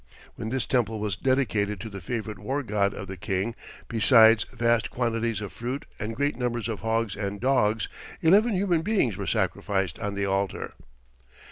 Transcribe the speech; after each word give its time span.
When 0.33 0.49
this 0.49 0.65
temple 0.65 0.99
was 0.99 1.15
dedicated 1.15 1.79
to 1.81 1.87
the 1.91 2.01
favourite 2.01 2.39
war 2.39 2.63
god 2.63 2.95
of 2.95 3.05
the 3.05 3.17
King, 3.17 3.53
besides 3.87 4.47
vast 4.51 4.89
quantities 4.89 5.41
of 5.41 5.53
fruit 5.53 5.85
and 5.99 6.15
great 6.15 6.35
numbers 6.37 6.67
of 6.67 6.79
hogs 6.79 7.15
and 7.15 7.39
dogs, 7.39 7.87
eleven 8.19 8.53
human 8.55 8.81
beings 8.81 9.15
were 9.15 9.27
sacrificed 9.27 9.99
on 9.99 10.15
the 10.15 10.25
altar. 10.25 10.73